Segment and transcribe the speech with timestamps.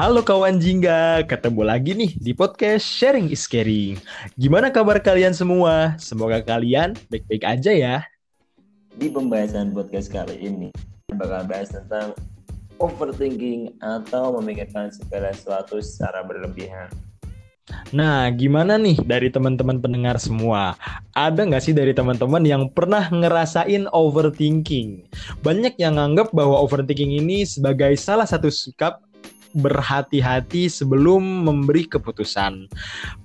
[0.00, 4.00] Halo kawan Jingga, ketemu lagi nih di podcast Sharing is Caring.
[4.32, 5.92] Gimana kabar kalian semua?
[6.00, 7.96] Semoga kalian baik-baik aja ya.
[8.96, 10.72] Di pembahasan podcast kali ini,
[11.12, 12.16] bakal bahas tentang
[12.80, 16.88] overthinking atau memikirkan segala sesuatu secara berlebihan.
[17.92, 20.80] Nah, gimana nih dari teman-teman pendengar semua?
[21.12, 25.12] Ada nggak sih dari teman-teman yang pernah ngerasain overthinking?
[25.44, 29.09] Banyak yang nganggap bahwa overthinking ini sebagai salah satu sikap
[29.54, 32.70] berhati-hati sebelum memberi keputusan.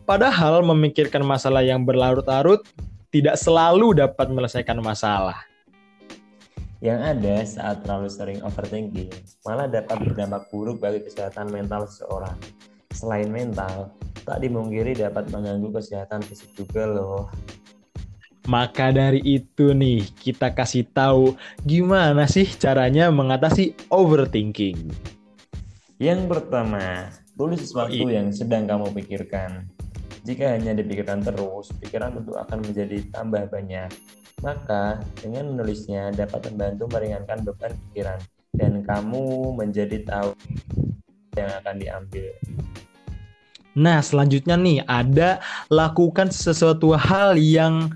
[0.03, 2.65] Padahal memikirkan masalah yang berlarut-larut
[3.13, 5.39] tidak selalu dapat menyelesaikan masalah.
[6.83, 9.09] Yang ada saat terlalu sering overthinking
[9.47, 12.37] malah dapat berdampak buruk bagi kesehatan mental seseorang.
[12.93, 13.89] Selain mental,
[14.27, 17.31] tak dimungkiri dapat mengganggu kesehatan fisik juga loh.
[18.45, 21.33] Maka dari itu nih, kita kasih tahu
[21.65, 24.93] gimana sih caranya mengatasi overthinking.
[25.95, 27.07] Yang pertama,
[27.39, 29.63] tulis sesuatu yang sedang kamu pikirkan.
[30.27, 33.87] Jika hanya dipikirkan terus, pikiran tentu akan menjadi tambah banyak.
[34.43, 38.19] Maka, dengan menulisnya dapat membantu meringankan beban pikiran
[38.59, 40.35] dan kamu menjadi tahu
[41.39, 42.27] yang akan diambil.
[43.79, 45.39] Nah, selanjutnya nih ada
[45.71, 47.95] lakukan sesuatu hal yang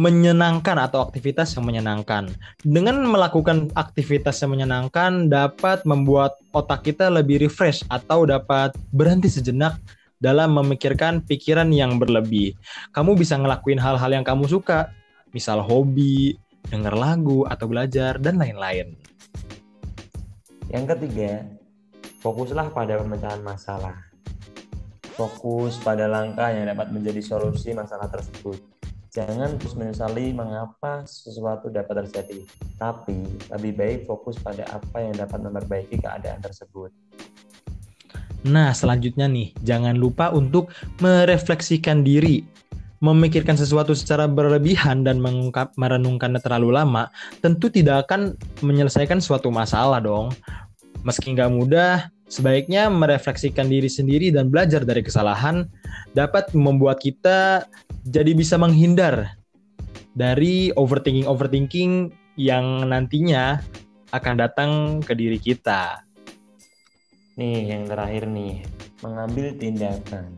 [0.00, 2.32] menyenangkan atau aktivitas yang menyenangkan.
[2.64, 9.76] Dengan melakukan aktivitas yang menyenangkan dapat membuat otak kita lebih refresh atau dapat berhenti sejenak
[10.16, 12.56] dalam memikirkan pikiran yang berlebih.
[12.96, 14.88] Kamu bisa ngelakuin hal-hal yang kamu suka,
[15.36, 16.32] misal hobi,
[16.72, 18.96] denger lagu atau belajar dan lain-lain.
[20.72, 21.44] Yang ketiga,
[22.24, 24.00] fokuslah pada pemecahan masalah.
[25.12, 28.79] Fokus pada langkah yang dapat menjadi solusi masalah tersebut
[29.10, 32.46] Jangan terus menyesali mengapa sesuatu dapat terjadi,
[32.78, 36.94] tapi lebih baik fokus pada apa yang dapat memperbaiki keadaan tersebut.
[38.46, 40.70] Nah, selanjutnya nih, jangan lupa untuk
[41.02, 42.46] merefleksikan diri.
[43.02, 47.10] Memikirkan sesuatu secara berlebihan dan mengungkap merenungkannya terlalu lama,
[47.42, 50.30] tentu tidak akan menyelesaikan suatu masalah dong.
[51.02, 55.66] Meski nggak mudah, sebaiknya merefleksikan diri sendiri dan belajar dari kesalahan
[56.14, 57.66] dapat membuat kita
[58.06, 59.34] jadi bisa menghindar
[60.14, 63.58] dari overthinking overthinking yang nantinya
[64.14, 64.70] akan datang
[65.02, 66.06] ke diri kita.
[67.38, 68.62] Nih yang terakhir nih,
[69.02, 70.34] mengambil tindakan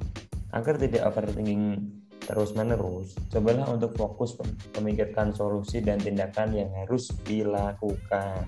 [0.53, 1.81] agar tidak overthinking
[2.23, 3.17] terus-menerus.
[3.33, 4.39] Cobalah untuk fokus
[4.79, 8.47] memikirkan solusi dan tindakan yang harus dilakukan.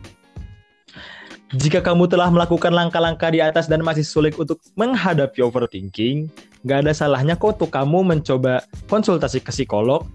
[1.52, 6.32] Jika kamu telah melakukan langkah-langkah di atas dan masih sulit untuk menghadapi overthinking,
[6.64, 10.08] nggak ada salahnya kok untuk kamu mencoba konsultasi ke psikolog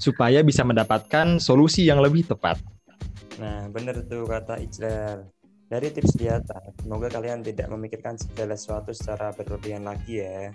[0.00, 2.56] supaya bisa mendapatkan solusi yang lebih tepat.
[3.36, 5.28] Nah, benar tuh kata Ijlal.
[5.70, 10.50] Dari tips di atas, semoga kalian tidak memikirkan segala sesuatu secara berlebihan lagi ya.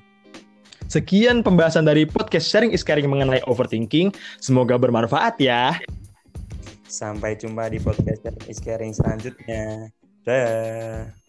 [0.92, 4.12] Sekian pembahasan dari podcast Sharing is Caring mengenai overthinking.
[4.44, 5.80] Semoga bermanfaat ya.
[6.86, 9.88] Sampai jumpa di podcast Sharing is Caring selanjutnya.
[10.26, 11.25] Dah.